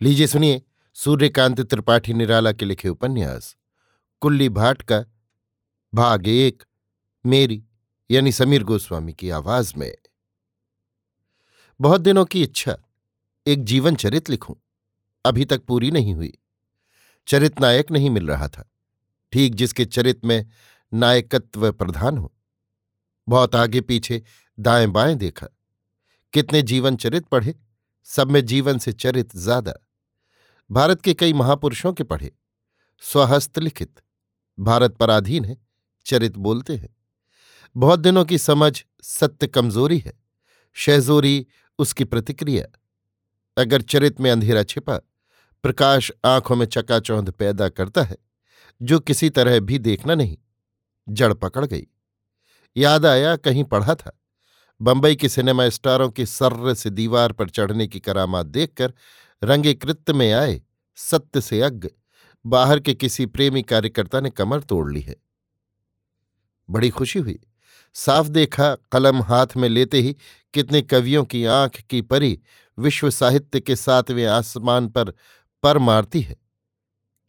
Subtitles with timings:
[0.00, 0.60] लीजिए सुनिए,
[0.96, 3.56] सूर्यकांत त्रिपाठी निराला के लिखे उपन्यास।
[4.22, 5.04] कुल्ली भाट का
[5.92, 6.62] भाग एक,
[7.24, 7.62] मेरी,
[8.10, 9.92] यानी समीर गोस्वामी की आवाज़ में।
[11.80, 12.76] बहुत दिनों की इच्छा,
[13.46, 14.54] एक जीवन चरित लिखूं,
[15.24, 16.32] अभी तक पूरी नहीं हुई।
[17.28, 18.64] चरित नायक नहीं मिल रहा था,
[19.32, 20.44] ठीक जिसके चरित में
[20.92, 22.32] नायकत्व प्रधान हो।
[23.28, 24.22] बहुत आगे पीछे
[24.58, 25.46] दाएँ बाएँ देखा,
[26.32, 27.54] कितने जीवन चरित पढ़े,
[28.08, 29.74] सब में जीवन से चरित ज़्यादा।
[30.72, 32.32] भारत के कई महापुरुषों के पढ़े।
[33.00, 34.00] स्वहस्त लिखित।
[34.60, 35.56] भारत पराधीन है,
[36.06, 36.96] चरित बोलते हैं।
[37.76, 40.12] बहुत दिनों की समझ सत्य कमज़ोरी है।
[40.72, 41.46] शहजोरी
[41.78, 42.80] उसकी प्रतिक्रिया।
[43.58, 44.96] अगर चरित में अंधेरा छिपा,
[45.62, 48.16] प्रकाश आँखों में चकाचौंध पैदा करता है,
[48.82, 50.38] जो किसी तरह भी देखना नहीं,
[51.08, 51.86] जड़ पकड़ गई।
[52.76, 54.20] याद आया, कहीं पढ़ा था,
[54.82, 58.92] बंबई के सिनेमा स्टारों की सर्र से दीवार पर चढ़ने की करामात देखकर
[59.42, 60.62] रंगे कृत्य में आए,
[60.96, 61.88] सत्य से अज्ञ,
[62.46, 65.16] बाहर के किसी प्रेमी कार्यकर्ता ने कमर तोड़ ली है।
[66.70, 67.38] बड़ी खुशी हुई।
[67.94, 70.16] साफ़ देखा, कलम हाथ में लेते ही
[70.54, 72.40] कितने कवियों की आँख की परी
[72.78, 75.14] विश्व साहित्य के सातवें आसमान पर
[75.62, 76.36] पर मारती है।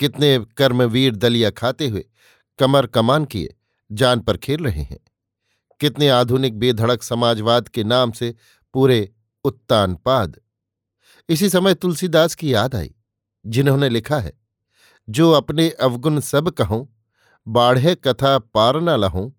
[0.00, 2.08] कितने कर्मवीर दलिया खाते हुए
[2.58, 3.56] कमर कमान किए,
[3.92, 4.98] जान पर खेल रहे हैं।
[5.80, 8.34] कितने आधुनिक बेधड़क समाजवाद के नाम से
[8.74, 9.12] पूरे
[9.44, 10.40] उत्तानपाद
[11.28, 12.94] इसी समय तुलसीदास की याद आई,
[13.44, 14.32] जिन्होंने लिखा है,
[15.08, 16.86] जो अपने अवगुण सब कहूँ,
[17.46, 19.30] बाढ़े कथा पार न लहूं,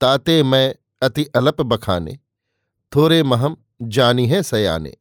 [0.00, 2.18] ताते मैं अति अलप बखाने,
[2.92, 4.96] थोरे महम जानी है सयाने।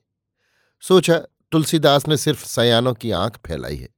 [0.83, 1.17] सोचा
[1.51, 3.89] तुलसीदास ने सिर्फ़ सयानों की आँख फैलाई है,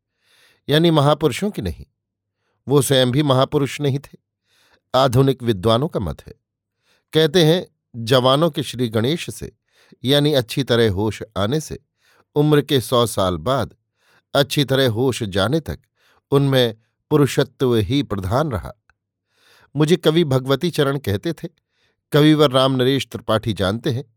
[0.68, 1.86] यानी महापुरुषों की नहीं,
[2.68, 4.18] वो स्वयं भी महापुरुष नहीं थे,
[4.94, 6.34] आधुनिक विद्वानों का मत है।
[7.14, 7.66] कहते हैं,
[7.96, 9.52] जवानों के श्री गणेश से,
[10.04, 11.80] यानी अच्छी तरह होश आने से
[12.36, 13.76] उम्र के सौ साल बाद
[14.34, 15.80] अच्छी तरह होश जाने तक
[16.32, 16.76] उनमें
[17.10, 18.72] पुरुषत्व ही प्रधान रहा।
[19.76, 21.48] मुझे कवि भगवती चरण कहते थे।
[22.12, 24.14] कविवर राम नरेश त्रिपाठी जानते हैं।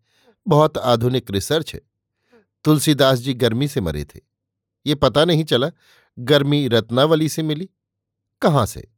[0.48, 1.80] बहुत आधुनिक रिसर्च है।
[2.64, 4.20] तुलसीदास जी गर्मी से मरे थे।
[4.86, 5.70] ये पता नहीं चला
[6.18, 7.70] गर्मी रत्नावली से मिली।
[8.42, 8.92] कहाँ से?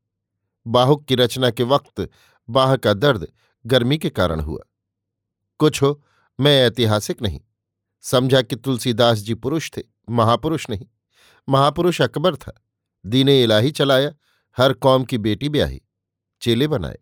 [0.67, 2.11] बाहुक की रचना के वक्त
[2.51, 3.33] बाह का दर्द
[3.67, 4.61] गर्मी के कारण हुआ।
[5.59, 6.05] कुछ हो,
[6.41, 7.41] मैं ऐतिहासिक नहीं।
[8.01, 10.87] समझा कि तुलसीदास जी पुरुष थे, महापुरुष नहीं।
[11.49, 12.63] महापुरुष अकबर था।
[13.07, 14.15] दीने इलाही चलाया,
[14.59, 15.83] हर कौम की बेटी ब्याही,
[16.41, 16.99] चेले बनाए।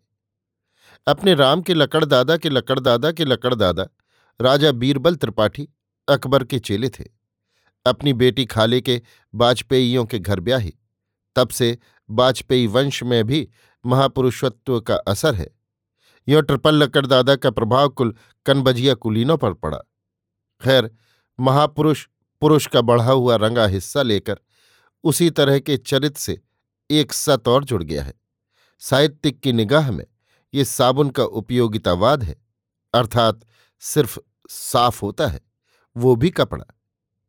[1.07, 3.87] अपने राम के लकड़दादा के लकड़दादा के लकड़दादा
[4.41, 5.69] राजा बीरबल त्रिपाठी,
[6.07, 7.05] अकबर के चेले थे।
[7.85, 9.01] अपनी बेटी खाले के
[9.35, 10.73] वाजपेयियों के घर ब्याही।
[11.35, 11.77] तब से
[12.09, 13.49] वाजपेयी वंश में भी
[13.85, 15.49] महापुरुषत्व का असर है।
[16.27, 18.15] यो ट्रिपल लकड़दादा का प्रभाव कुल
[18.45, 19.79] कनबजिया कुलीनों पर पड़ा।
[20.61, 20.89] खैर,
[21.39, 22.07] महापुरुष
[22.41, 24.39] पुरुष का बढ़ा हुआ रंगा हिस्सा लेकर
[25.03, 26.41] उसी तरह के चरित से
[26.89, 28.13] एक सत और जुड़ गया है।
[28.81, 30.05] साहित्यिक की निगाह में
[30.53, 32.35] ये साबुन का उपयोगितावाद है,
[32.93, 33.45] अर्थात
[33.79, 34.19] सिर्फ़
[34.49, 35.41] साफ़ होता है,
[35.95, 36.65] वो भी कपड़ा,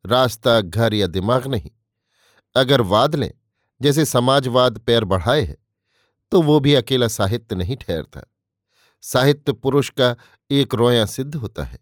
[0.05, 1.71] रास्ता, घर या दिमाग नहीं।
[2.55, 3.31] अगर वाद लें,
[3.81, 5.57] जैसे समाजवाद पैर बढ़ाए है
[6.31, 8.21] तो वो भी अकेला साहित्य नहीं ठहरता।
[9.03, 10.15] साहित्य पुरुष का
[10.51, 11.79] एक रोया सिद्ध होता है।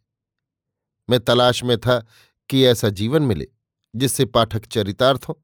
[1.09, 2.05] मैं तलाश में था
[2.49, 3.47] कि ऐसा जीवन मिले,
[3.95, 5.43] जिससे पाठक चरितार्थ हो।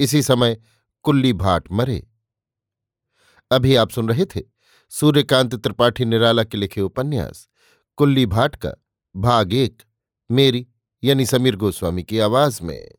[0.00, 0.58] इसी समय
[1.02, 2.08] कुल्ली भाट मरे।
[3.50, 4.42] अभी आप सुन रहे थे
[4.90, 7.48] सूर्यकांत त्रिपाठी निराला के लिखे उपन्यास,
[7.96, 8.70] कुल्ली भाट का
[9.16, 9.82] भाग एक,
[10.30, 10.68] मेरी
[11.04, 12.90] यानी समीर गोस्वामी की आवाज़ में।